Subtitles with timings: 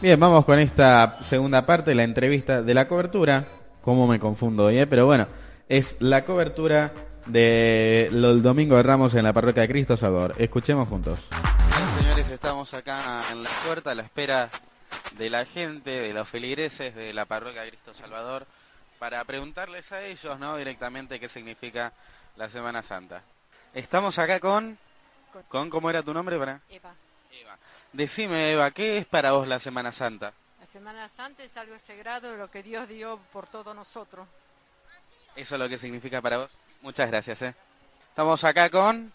[0.00, 3.44] Bien, vamos con esta segunda parte, la entrevista de la cobertura.
[3.82, 4.86] ¿Cómo me confundo hoy, eh?
[4.86, 5.26] Pero bueno,
[5.68, 6.92] es la cobertura
[7.26, 10.36] del Domingo de Ramos en la Parroquia de Cristo Salvador.
[10.38, 11.28] Escuchemos juntos.
[11.76, 14.50] Bien, señores, estamos acá en la puerta a la espera
[15.16, 18.46] de la gente, de los feligreses de la Parroquia de Cristo Salvador,
[19.00, 20.56] para preguntarles a ellos, ¿no?
[20.56, 21.92] Directamente qué significa
[22.36, 23.22] la Semana Santa.
[23.74, 24.78] Estamos acá con...
[25.48, 26.38] ¿Con cómo era tu nombre?
[26.38, 26.60] Para?
[26.70, 26.94] Eva.
[27.32, 27.58] Eva.
[27.92, 30.32] Decime, Eva, ¿qué es para vos la Semana Santa?
[30.60, 34.28] La Semana Santa es algo sagrado, lo que Dios dio por todos nosotros.
[35.34, 36.50] ¿Eso es lo que significa para vos?
[36.82, 37.54] Muchas gracias, ¿eh?
[38.10, 39.12] Estamos acá con...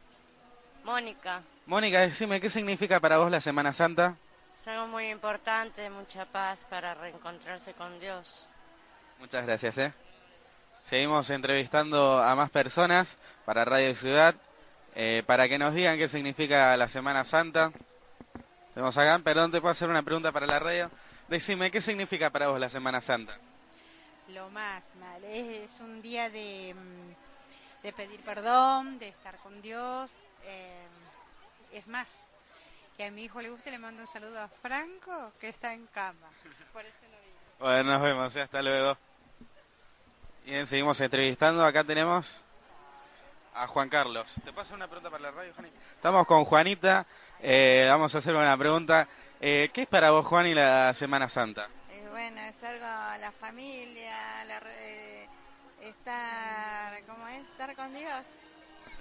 [0.84, 4.17] Mónica, Mónica, decime, ¿qué significa para vos la Semana Santa?
[4.64, 8.48] es algo muy importante, mucha paz para reencontrarse con Dios.
[9.20, 9.94] Muchas gracias, ¿eh?
[10.90, 14.36] Seguimos entrevistando a más personas para Radio Ciudad,
[14.95, 17.73] eh, para que nos digan qué significa la Semana Santa.
[18.73, 20.90] Tenemos acá, perdón, te puedo hacer una pregunta para la radio.
[21.27, 23.38] Decime, ¿qué significa para vos la Semana Santa?
[24.30, 29.62] Lo más mal, es, es un día de, mm, de pedir perdón, de estar con
[29.62, 30.12] Dios.
[30.45, 30.88] eh,
[31.72, 32.28] es más,
[32.97, 35.88] que a mi hijo le guste, le mando un saludo a Franco, que está en
[35.88, 36.30] cama.
[36.72, 37.38] Por eso lo digo.
[37.59, 38.42] Bueno, nos vemos, ¿eh?
[38.42, 38.97] hasta luego.
[40.45, 41.66] Bien, seguimos entrevistando.
[41.66, 42.44] Acá tenemos
[43.56, 44.28] a Juan Carlos.
[44.44, 45.76] ¿Te paso una pregunta para la radio, Juanita?
[45.96, 47.06] Estamos con Juanita.
[47.42, 49.08] eh, vamos a hacer una pregunta.
[49.42, 51.68] Eh, ¿Qué es para vos, Juan, y la Semana Santa?
[51.92, 52.86] Eh, bueno, es algo,
[53.22, 55.28] la familia, la re-
[55.81, 57.42] estar, ¿cómo es?
[57.52, 58.24] Estar con Dios.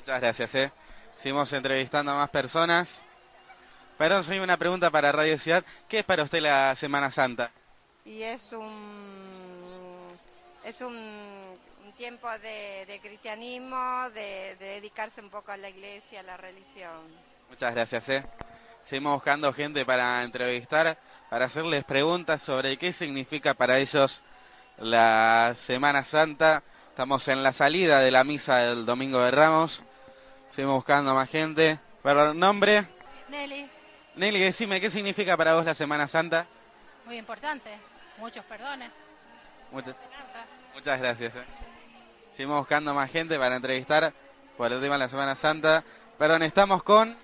[0.00, 0.72] Muchas gracias, ¿eh?
[1.18, 3.02] Seguimos entrevistando a más personas.
[3.96, 5.64] Perdón, soy una pregunta para Radio Ciudad.
[5.88, 7.52] ¿Qué es para usted la Semana Santa?
[8.04, 10.18] Y es un,
[10.64, 11.51] es un,
[11.92, 17.00] tiempo de, de cristianismo, de, de dedicarse un poco a la iglesia, a la religión.
[17.48, 18.24] Muchas gracias, ¿eh?
[18.88, 20.98] Seguimos buscando gente para entrevistar,
[21.30, 24.22] para hacerles preguntas sobre qué significa para ellos
[24.78, 26.62] la Semana Santa.
[26.88, 29.82] Estamos en la salida de la misa del Domingo de Ramos.
[30.50, 31.78] Seguimos buscando más gente.
[32.02, 32.84] Perdón, nombre.
[33.28, 33.68] Nelly,
[34.16, 36.46] Nelly, decime, ¿qué significa para vos la Semana Santa?
[37.04, 37.70] muy importante,
[38.18, 38.90] muchos perdones.
[39.70, 39.96] Muchas,
[40.74, 41.34] muchas gracias.
[41.34, 41.44] ¿eh?
[42.36, 44.12] Seguimos buscando más gente para entrevistar
[44.56, 45.84] por el tema de la Semana Santa.
[46.18, 47.14] Perdón, estamos con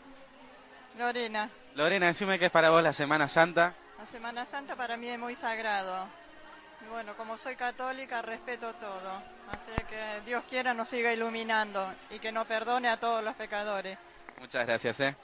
[0.98, 3.72] Lorena, Lorena, decime qué es para vos la Semana Santa.
[3.98, 6.06] la Semana Santa para mí es muy sagrado.
[6.84, 9.22] Y bueno, como soy católica, respeto todo.
[9.50, 13.96] Así que Dios quiera nos siga iluminando y que nos perdone a todos los pecadores.
[14.38, 15.16] Muchas gracias, ¿eh?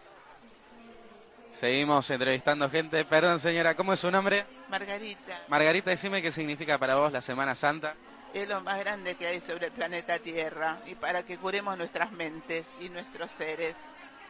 [1.55, 3.05] Seguimos entrevistando gente.
[3.05, 4.45] Perdón, señora, ¿cómo es su nombre?
[4.71, 7.95] Margarita, Margarita, decime qué significa para vos la Semana Santa.
[8.35, 12.11] Es lo más grande que hay sobre el planeta Tierra y para que curemos nuestras
[12.13, 13.75] mentes y nuestros seres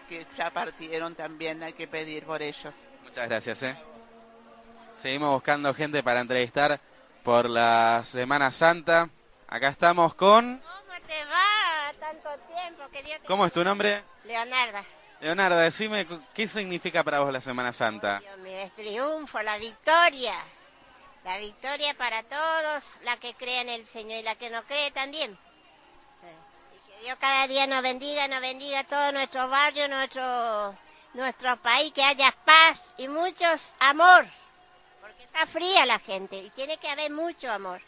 [0.08, 2.74] que ya partieron también hay que pedir por ellos.
[3.02, 3.76] Muchas gracias, ¿eh?
[5.00, 6.78] Seguimos buscando gente para entrevistar
[7.22, 9.08] por la Semana Santa.
[9.48, 10.58] Acá estamos con...
[10.58, 11.92] ¿Cómo te va?
[11.98, 13.26] Tanto tiempo, que Dios te...
[13.26, 14.02] ¿Cómo es tu nombre?
[14.24, 14.84] Leonarda.
[15.20, 18.18] Leonardo, decime qué significa para vos la Semana Santa.
[18.18, 20.34] Dios mío, es triunfo, la victoria.
[21.24, 24.90] La victoria para todos, la que cree en el Señor y la que no cree
[24.90, 25.30] también.
[25.32, 30.76] Y que Dios cada día nos bendiga, nos bendiga todo nuestro barrio, nuestro,
[31.14, 34.26] nuestro país, que haya paz y muchos amor.
[35.00, 37.80] Porque está fría la gente y tiene que haber mucho amor.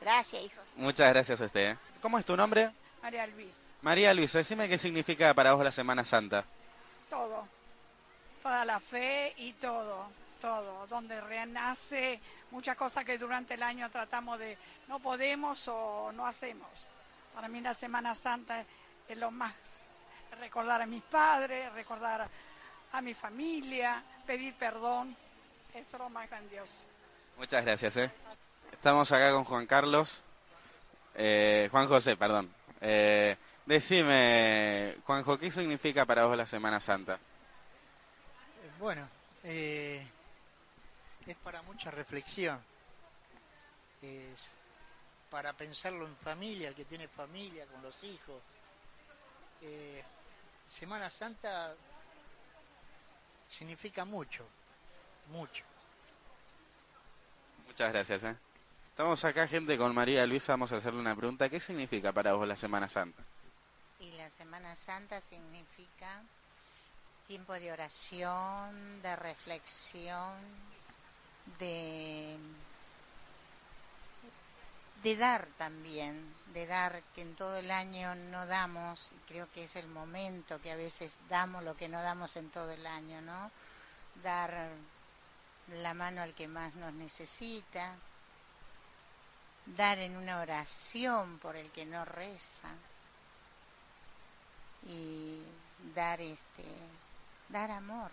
[0.00, 0.60] Gracias, hijo.
[0.76, 1.70] Muchas gracias a usted.
[1.72, 1.78] ¿eh?
[2.02, 2.70] ¿Cómo es tu nombre?
[3.02, 6.44] María Luis, María Luisa, decime qué significa para vos la Semana Santa.
[7.08, 7.46] todo,
[8.42, 10.08] toda la fe y todo,
[10.44, 16.26] todo, donde renace muchas cosas que durante el año tratamos de no podemos o no
[16.26, 16.86] hacemos.
[17.34, 18.62] Para mí la Semana Santa
[19.08, 19.54] es lo más,
[20.38, 22.28] recordar a mis padres, recordar
[22.92, 25.16] a mi familia, pedir perdón,
[25.72, 26.88] eso es lo más grandioso.
[27.38, 28.10] Muchas gracias, ¿eh?
[28.70, 30.22] Estamos acá con Juan Carlos,
[31.14, 32.52] eh, Juan José, perdón.
[32.82, 33.34] Eh,
[33.64, 37.18] decime, Juanjo, ¿qué significa para vos la Semana Santa?
[38.78, 39.08] Bueno,
[39.42, 40.06] eh,
[41.32, 42.62] es para mucha reflexión.
[44.02, 44.50] Es
[45.30, 48.40] para pensarlo en familia, el que tiene familia, con los hijos.
[49.62, 50.02] Eh,
[50.78, 51.74] Semana Santa
[53.50, 54.46] significa mucho,
[55.30, 55.64] mucho.
[57.66, 58.36] Muchas gracias, ¿eh?
[58.90, 60.52] Estamos acá, gente, con María Luisa.
[60.52, 61.48] Vamos a hacerle una pregunta.
[61.48, 63.22] ¿Qué significa para vos la Semana Santa?
[63.98, 66.22] Y la Semana Santa significa
[67.26, 70.34] tiempo de oración, de reflexión,
[71.58, 72.36] de,
[75.16, 79.76] dar también, de dar que en todo el año no damos, y creo que es
[79.76, 83.50] el momento que a veces damos lo que no damos en todo el año, ¿no?
[84.22, 84.68] Dar
[85.72, 87.94] la mano al que más nos necesita,
[89.66, 92.68] dar en una oración por el que no reza
[94.86, 95.40] y
[95.94, 96.64] dar este
[97.48, 98.10] dar amor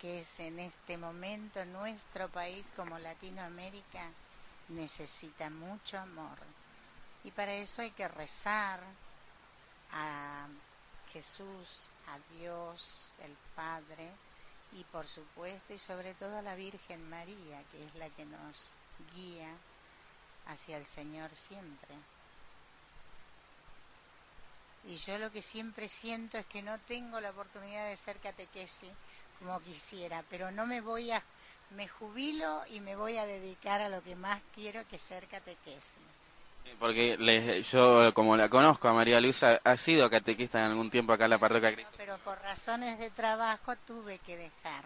[0.00, 4.08] que es en este momento nuestro país como Latinoamérica
[4.70, 6.38] necesita mucho amor
[7.22, 8.80] y para eso hay que rezar
[9.92, 10.46] a
[11.12, 11.68] Jesús,
[12.06, 14.10] a Dios, el Padre
[14.72, 18.70] y por supuesto y sobre todo a la Virgen María que es la que nos
[19.14, 19.54] guía
[20.46, 21.94] hacia el Señor siempre.
[24.84, 28.90] Y yo lo que siempre siento es que no tengo la oportunidad de ser catequesis
[29.40, 31.22] como quisiera, pero no me voy a,
[31.70, 35.98] me jubilo y me voy a dedicar a lo que más quiero que ser catequesis.
[36.78, 41.24] Porque yo, como la conozco a María Luisa, ha sido catequista en algún tiempo acá
[41.24, 41.92] en la parroquia Cristo.
[41.96, 44.84] Pero por razones de trabajo tuve que dejar.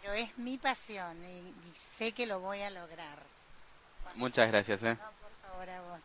[0.00, 3.18] Pero es mi pasión y sé que lo voy a lograr.
[4.14, 4.82] Muchas gracias.
[4.82, 4.98] ¿eh?
[5.00, 6.00] No, por favor, a vos.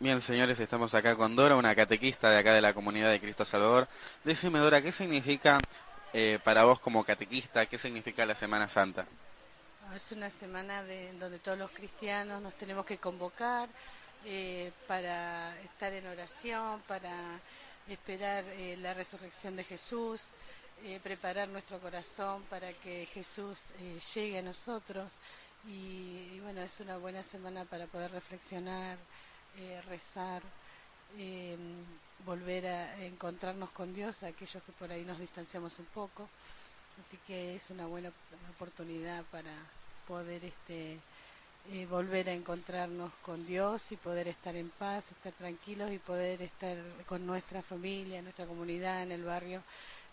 [0.00, 3.44] Bien, señores, estamos acá con Dora, una catequista de acá de la comunidad de Cristo
[3.44, 3.86] Salvador.
[4.24, 5.60] Decime, Dora, ¿qué significa
[6.12, 9.06] eh, para vos como catequista, qué significa la Semana Santa?
[9.94, 13.68] Es una semana de, donde todos los cristianos nos tenemos que convocar
[14.24, 17.12] eh, para estar en oración, para
[17.88, 20.26] esperar eh, la resurrección de Jesús,
[21.04, 23.56] preparar nuestro corazón para que Jesús
[24.14, 25.12] llegue a nosotros.
[25.64, 28.98] Y, bueno, es una buena semana para poder reflexionar,
[29.88, 30.42] rezar,
[31.18, 31.56] eh,
[32.24, 36.28] volver a encontrarnos con Dios, aquellos que por ahí nos distanciamos un poco.
[37.00, 38.12] Así que es una buena
[38.54, 39.52] oportunidad para
[40.06, 40.98] poder este,
[41.70, 46.42] eh, volver a encontrarnos con Dios y poder estar en paz, estar tranquilos y poder
[46.42, 46.76] estar
[47.06, 49.62] con nuestra familia, nuestra comunidad, en el barrio,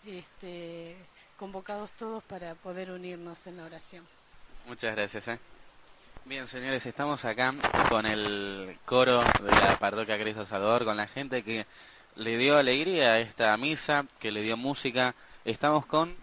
[0.06, 0.96] este,
[1.36, 4.06] convocados todos para poder unirnos en la oración.
[4.66, 5.28] Muchas gracias.
[5.28, 5.38] ¿eh?
[6.24, 7.54] Bien, señores, estamos acá
[7.88, 11.66] con el coro de la parroquia Cristo Salvador, con la gente que
[12.20, 15.14] le dio alegría a esta misa, que le dio música.
[15.46, 16.14] Estamos con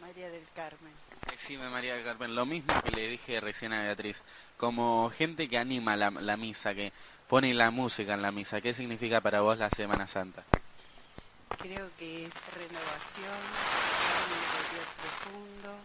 [0.00, 0.92] María del Carmen.
[1.28, 4.22] Decime María del Carmen, lo mismo que le dije recién a Beatriz,
[4.56, 6.92] como gente que anima la, la misa, que
[7.26, 10.44] pone la música en la misa, ¿qué significa para vos la Semana Santa?
[11.58, 13.40] Creo que es renovación,
[14.22, 15.76] un interior profundo,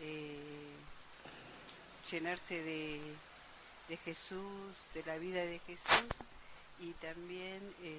[0.00, 0.74] eh,
[2.10, 3.00] llenarse de,
[3.88, 6.08] de Jesús, de la vida de Jesús
[6.80, 7.98] y también eh,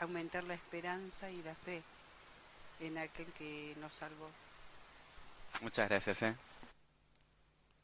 [0.00, 1.82] aumentar la esperanza y la fe
[2.80, 4.28] en aquel que nos salvó.
[5.62, 6.22] Muchas gracias.
[6.22, 6.34] ¿eh?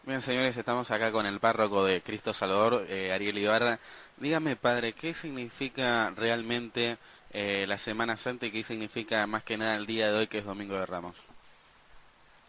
[0.05, 3.79] Bien, señores, estamos acá con el párroco de Cristo Salvador, eh, Ariel Ibarra.
[4.17, 6.99] Dígame, padre, ¿qué significa realmente
[7.31, 10.39] eh, la Semana Santa y qué significa más que nada el día de hoy, que
[10.39, 11.17] es Domingo de Ramos?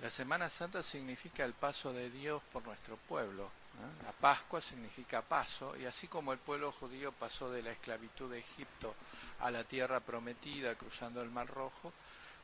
[0.04, 3.46] La Semana Santa significa el paso de Dios por nuestro pueblo.
[3.46, 4.04] ¿eh?
[4.04, 8.40] La Pascua significa paso, y así como el pueblo judío pasó de la esclavitud de
[8.40, 8.96] Egipto
[9.40, 11.94] a la tierra prometida cruzando el Mar Rojo,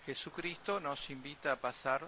[0.06, 2.08] Jesucristo nos invita a pasar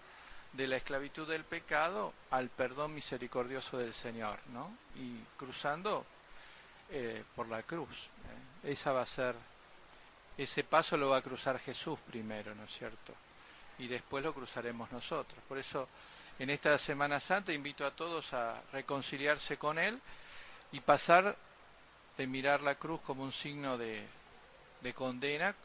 [0.53, 4.77] de la esclavitud del pecado al perdón misericordioso del Señor, ¿no?
[4.95, 6.05] Y cruzando
[6.91, 8.07] eh, por la cruz.
[8.63, 8.71] ¿eh?
[8.71, 9.35] Esa va a ser,
[10.37, 13.13] ese paso lo va a cruzar Jesús primero, ¿no es cierto?
[13.81, 15.37] Y después lo cruzaremos nosotros.
[15.47, 15.87] Por eso,
[16.39, 19.99] en esta Semana Santa invito a todos a reconciliarse con Él
[20.71, 21.35] y pasar
[22.17, 24.05] de mirar la cruz como un signo de,
[24.81, 25.55] de condena,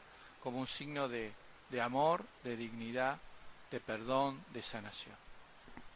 [0.43, 1.33] como un signo de,
[1.69, 3.19] de amor, de dignidad,
[3.71, 5.15] de perdón, de sanación.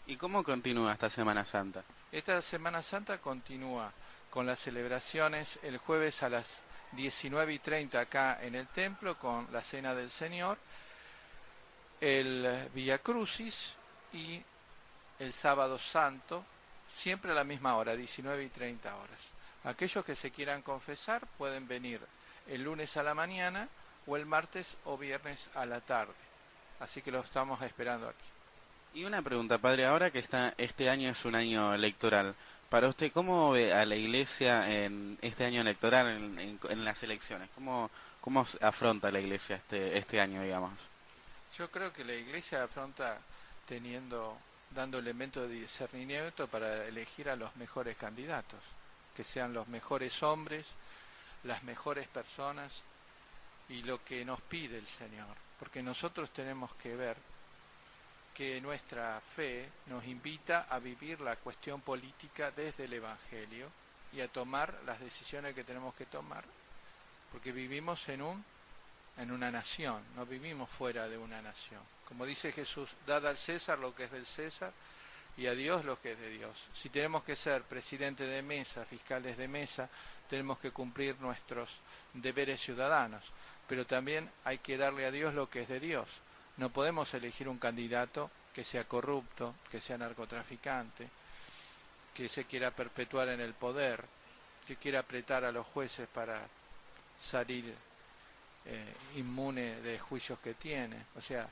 [0.07, 1.83] ¿Y cómo continúa esta Semana Santa?
[2.11, 3.93] Esta Semana Santa continúa
[4.31, 9.47] con las celebraciones el jueves a las 19 y 30 acá en el templo con
[9.53, 10.59] la Cena del Señor,
[12.01, 13.73] el Via Crucis
[14.13, 14.43] y
[15.19, 16.45] el Sábado Santo,
[16.93, 19.19] siempre a la misma hora, 19 y 30 horas.
[19.65, 22.01] Aquellos que se quieran confesar pueden venir
[22.49, 23.69] el lunes a la mañana
[24.07, 26.15] o el martes o viernes a la tarde.
[26.81, 28.25] Así que lo estamos esperando aquí.
[28.95, 32.35] Y una pregunta, padre, ahora que está este año es un año electoral,
[32.71, 37.03] para usted, ¿cómo ve a la Iglesia en este año electoral, en, en, en las
[37.03, 37.49] elecciones?
[37.55, 37.91] ¿Cómo,
[38.21, 40.73] ¿Cómo afronta la Iglesia este, este año, digamos?
[41.57, 43.19] Yo creo que la Iglesia afronta
[43.67, 44.39] teniendo,
[44.71, 48.61] dando elementos de discernimiento para elegir a los mejores candidatos,
[49.15, 50.67] que sean los mejores hombres,
[51.45, 52.73] las mejores personas
[53.69, 55.37] y lo que nos pide el Señor.
[55.59, 57.17] Porque nosotros tenemos que ver
[58.35, 63.71] que nuestra fe nos invita a vivir la cuestión política desde el Evangelio
[64.13, 66.45] y a tomar las decisiones que tenemos que tomar,
[67.31, 68.45] porque vivimos en un
[69.17, 71.81] en una nación, no vivimos fuera de una nación.
[72.07, 74.73] Como dice Jesús, dad al César lo que es del César
[75.37, 76.57] y a Dios lo que es de Dios.
[76.75, 79.89] Si tenemos que ser presidente de mesa, fiscales de mesa,
[80.29, 81.69] tenemos que cumplir nuestros
[82.15, 83.23] deberes ciudadanos,
[83.69, 86.09] pero también hay que darle a Dios lo que es de Dios.
[86.57, 91.09] No podemos elegir un candidato que sea corrupto, que sea narcotraficante,
[92.15, 94.05] que se quiera perpetuar en el poder,
[94.67, 96.47] que quiera apretar a los jueces para
[97.21, 97.75] salir
[98.67, 101.07] eh, inmune de juicios que tiene.
[101.17, 101.49] O sea,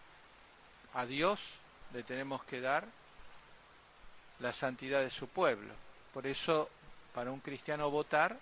[0.95, 1.41] a Dios
[1.93, 2.87] le tenemos que dar
[4.41, 5.73] la santidad de su pueblo.
[6.13, 6.71] Por eso,
[7.15, 8.39] para un cristiano votar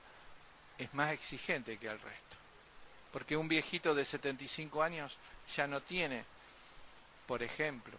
[0.79, 2.37] es más exigente que el resto.
[3.13, 5.17] Porque un viejito de 75 años
[5.57, 6.25] ya no tiene,
[7.27, 7.97] por ejemplo,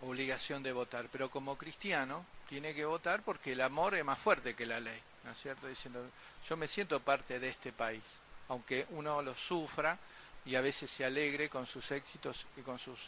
[0.00, 4.54] obligación de votar, pero como cristiano tiene que votar porque el amor es más fuerte
[4.54, 5.66] que la ley, ¿no es cierto?
[5.66, 6.04] Diciendo,
[6.48, 8.02] yo me siento parte de este país,
[8.48, 9.98] aunque uno lo sufra
[10.44, 12.98] y a veces se alegre con sus éxitos y con sus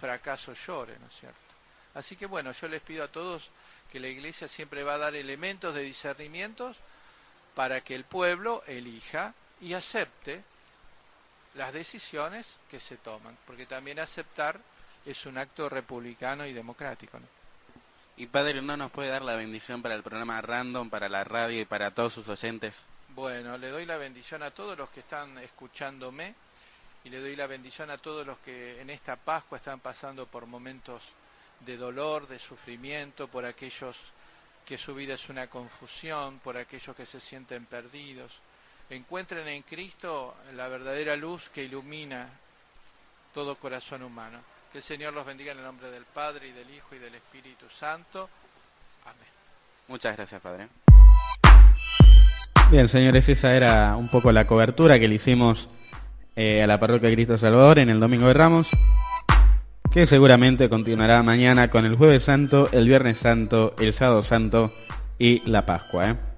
[0.00, 1.38] fracasos llore, ¿no es cierto?
[1.94, 3.48] Así que bueno, yo les pido a todos
[3.90, 6.76] que la Iglesia siempre va a dar elementos de discernimientos
[7.54, 10.42] para que el pueblo elija y acepte
[11.54, 14.58] las decisiones que se toman, porque también aceptar
[15.04, 17.18] es un acto republicano y democrático.
[17.18, 17.26] ¿no?
[18.16, 21.60] Y Padre, ¿no nos puede dar la bendición para el programa Random, para la radio
[21.60, 22.74] y para todos sus oyentes?
[23.14, 26.34] Bueno, le doy la bendición a todos los que están escuchándome
[27.04, 30.46] y le doy la bendición a todos los que en esta Pascua están pasando por
[30.46, 31.02] momentos
[31.60, 33.96] de dolor, de sufrimiento, por aquellos
[34.64, 38.32] que su vida es una confusión, por aquellos que se sienten perdidos.
[38.88, 42.30] Encuentren en Cristo la verdadera luz que ilumina
[43.34, 44.40] todo corazón humano.
[44.72, 47.14] Que el Señor los bendiga en el nombre del Padre y del Hijo y del
[47.14, 48.30] Espíritu Santo.
[49.04, 49.28] Amén.
[49.88, 50.68] Muchas gracias, Padre.
[52.72, 55.68] Bien, señores, esa era un poco la cobertura que le hicimos
[56.36, 58.70] eh, a la parroquia de Cristo Salvador en el Domingo de Ramos,
[59.92, 64.72] que seguramente continuará mañana con el Jueves Santo, el Viernes Santo, el Sábado Santo
[65.18, 66.12] y la Pascua.
[66.12, 66.31] ¿eh?